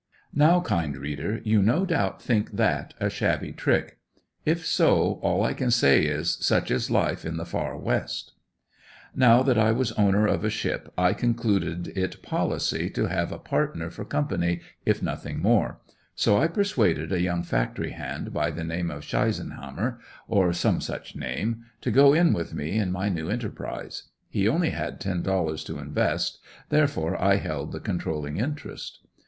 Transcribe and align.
Now 0.33 0.61
kind 0.61 0.97
reader 0.97 1.41
you 1.43 1.61
no 1.61 1.85
doubt 1.85 2.23
think 2.23 2.53
that 2.53 2.95
a 2.99 3.07
shabby 3.07 3.51
trick. 3.51 3.99
If 4.45 4.65
so, 4.65 5.19
all 5.21 5.43
I 5.43 5.53
can 5.53 5.69
say 5.69 6.05
is 6.05 6.39
"such 6.43 6.71
is 6.71 6.89
life 6.89 7.23
in 7.23 7.37
the 7.37 7.45
far 7.45 7.77
west." 7.77 8.31
Now 9.15 9.43
that 9.43 9.59
I 9.59 9.71
was 9.71 9.91
owner 9.91 10.25
of 10.25 10.43
a 10.43 10.49
ship 10.49 10.91
I 10.97 11.13
concluded 11.13 11.89
it 11.95 12.23
policy 12.23 12.89
to 12.89 13.09
have 13.09 13.31
a 13.31 13.37
partner 13.37 13.91
for 13.91 14.03
company 14.03 14.61
if 14.87 15.03
nothing 15.03 15.39
more, 15.39 15.77
so 16.15 16.35
I 16.35 16.47
persuaded 16.47 17.11
a 17.11 17.21
young 17.21 17.43
factory 17.43 17.91
hand 17.91 18.33
by 18.33 18.49
the 18.49 18.63
name 18.63 18.89
of 18.89 19.03
Sheiseinhamer 19.03 19.99
or 20.27 20.51
some 20.51 20.81
such 20.81 21.15
name 21.15 21.65
to 21.81 21.91
go 21.91 22.15
in 22.15 22.33
with 22.33 22.55
me 22.55 22.75
in 22.79 22.91
my 22.91 23.07
new 23.07 23.29
enterprise. 23.29 24.09
He 24.31 24.47
only 24.47 24.71
had 24.71 24.99
ten 24.99 25.21
dollars 25.21 25.63
to 25.65 25.77
invest, 25.77 26.39
therefore 26.69 27.21
I 27.21 27.35
held 27.35 27.71
the 27.71 27.79
controlling 27.79 28.37
interest. 28.37 29.01